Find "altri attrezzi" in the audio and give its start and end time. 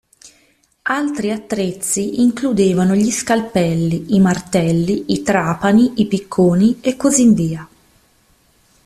0.89-2.21